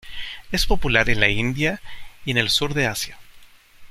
[0.51, 1.79] Es popular en la India
[2.25, 3.19] y en el sur de Asia.